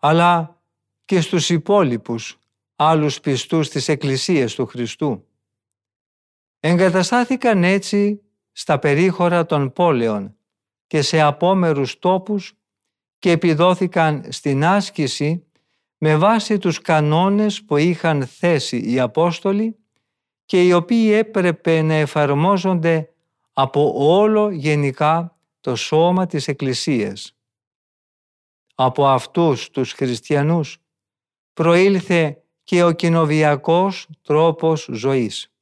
[0.00, 0.62] Αλλά
[1.04, 2.38] και στους υπόλοιπους
[2.76, 5.26] άλλους πιστούς της Εκκλησίας του Χριστού.
[6.60, 10.36] Εγκαταστάθηκαν έτσι στα περίχωρα των πόλεων
[10.86, 12.54] και σε απόμερους τόπους
[13.18, 15.46] και επιδόθηκαν στην άσκηση
[15.98, 19.76] με βάση τους κανόνες που είχαν θέσει οι Απόστολοι
[20.44, 23.11] και οι οποίοι έπρεπε να εφαρμόζονται
[23.52, 27.36] από όλο γενικά το σώμα της Εκκλησίας.
[28.74, 30.78] Από αυτούς τους χριστιανούς
[31.52, 35.52] προήλθε και ο κοινοβιακός τρόπος ζωής.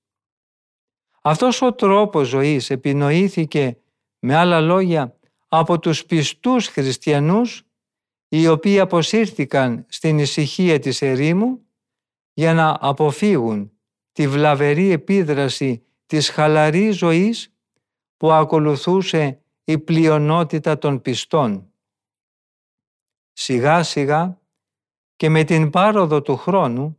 [1.22, 3.78] Αυτός ο τρόπος ζωής επινοήθηκε
[4.18, 5.18] με άλλα λόγια
[5.49, 7.62] από τους πιστούς χριστιανούς
[8.28, 11.66] οι οποίοι αποσύρθηκαν στην ησυχία της ερήμου
[12.32, 13.72] για να αποφύγουν
[14.12, 17.53] τη βλαβερή επίδραση της χαλαρής ζωής
[18.21, 21.73] που ακολουθούσε η πλειονότητα των πιστών.
[23.33, 24.41] Σιγά σιγά
[25.16, 26.99] και με την πάροδο του χρόνου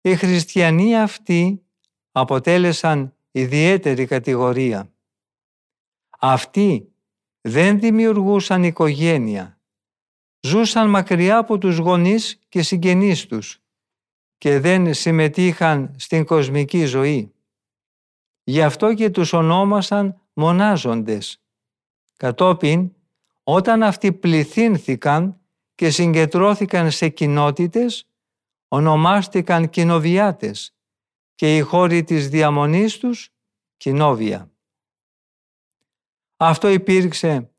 [0.00, 1.66] οι χριστιανοί αυτοί
[2.12, 4.92] αποτέλεσαν ιδιαίτερη κατηγορία.
[6.18, 6.92] Αυτοί
[7.40, 9.60] δεν δημιουργούσαν οικογένεια.
[10.40, 13.62] Ζούσαν μακριά από τους γονείς και συγγενείς τους
[14.38, 17.34] και δεν συμμετείχαν στην κοσμική ζωή.
[18.44, 21.42] Γι' αυτό και τους ονόμασαν μονάζοντες.
[22.16, 22.94] Κατόπιν,
[23.42, 25.40] όταν αυτοί πληθύνθηκαν
[25.74, 28.08] και συγκεντρώθηκαν σε κοινότητες,
[28.68, 30.76] ονομάστηκαν κοινοβιάτες
[31.34, 33.30] και οι χώροι της διαμονής τους
[33.76, 34.50] κοινόβια.
[36.36, 37.50] Αυτό υπήρξε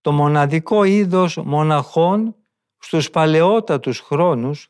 [0.00, 2.36] το μοναδικό είδος μοναχών
[2.78, 4.68] στους παλαιότατους χρόνους,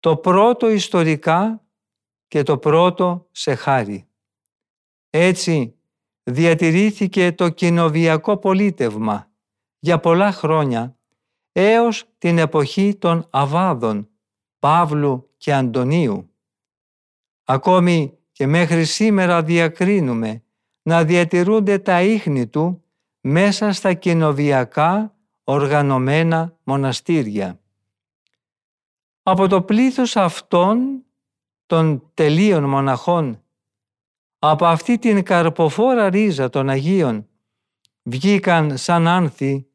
[0.00, 1.66] το πρώτο ιστορικά
[2.28, 4.08] και το πρώτο σε χάρη.
[5.10, 5.75] Έτσι
[6.30, 9.30] διατηρήθηκε το κοινοβιακό πολίτευμα
[9.78, 10.96] για πολλά χρόνια
[11.52, 14.08] έως την εποχή των Αβάδων,
[14.58, 16.30] Παύλου και Αντωνίου.
[17.44, 20.42] Ακόμη και μέχρι σήμερα διακρίνουμε
[20.82, 22.84] να διατηρούνται τα ίχνη του
[23.20, 25.14] μέσα στα κοινοβιακά
[25.44, 27.60] οργανωμένα μοναστήρια.
[29.22, 31.04] Από το πλήθος αυτών
[31.66, 33.42] των τελείων μοναχών,
[34.50, 37.28] από αυτή την καρποφόρα ρίζα των Αγίων,
[38.02, 39.66] βγήκαν σαν άνθη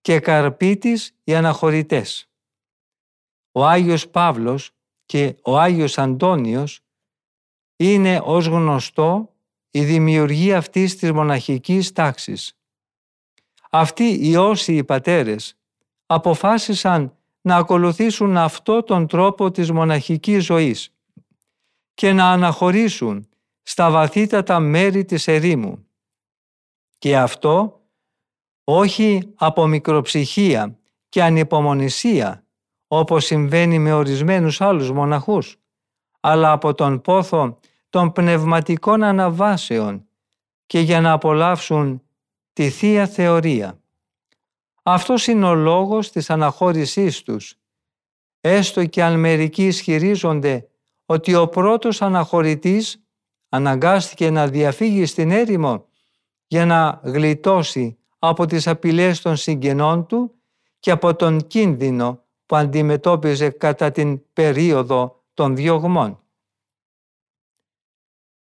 [0.00, 0.78] και καρπί
[1.24, 2.30] οι αναχωρητές.
[3.52, 4.70] Ο Άγιος Παύλος
[5.06, 6.80] και ο Άγιος Αντώνιος
[7.76, 9.34] είναι ως γνωστό
[9.70, 12.58] η δημιουργία αυτής της μοναχικής τάξης.
[13.70, 15.54] Αυτοί οι όσοι πατέρες
[16.06, 20.94] αποφάσισαν να ακολουθήσουν αυτό τον τρόπο της μοναχικής ζωής
[21.94, 23.28] και να αναχωρήσουν
[23.70, 25.86] στα βαθύτατα μέρη της ερήμου.
[26.98, 27.80] Και αυτό
[28.64, 32.44] όχι από μικροψυχία και ανυπομονησία
[32.86, 35.56] όπως συμβαίνει με ορισμένους άλλους μοναχούς,
[36.20, 37.58] αλλά από τον πόθο
[37.90, 40.08] των πνευματικών αναβάσεων
[40.66, 42.02] και για να απολαύσουν
[42.52, 43.80] τη Θεία Θεωρία.
[44.82, 47.54] Αυτός είναι ο λόγος της αναχώρησής τους,
[48.40, 50.68] έστω και αν μερικοί ισχυρίζονται
[51.06, 53.04] ότι ο πρώτος αναχωρητής
[53.50, 55.86] αναγκάστηκε να διαφύγει στην έρημο
[56.46, 60.34] για να γλιτώσει από τις απειλές των συγγενών του
[60.78, 66.20] και από τον κίνδυνο που αντιμετώπιζε κατά την περίοδο των διωγμών.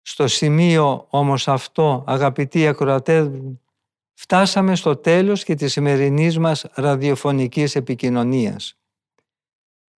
[0.01, 3.29] Στο σημείο όμως αυτό, αγαπητοί ακροατές,
[4.13, 8.80] φτάσαμε στο τέλος και της σημερινής μας ραδιοφωνικής επικοινωνίας.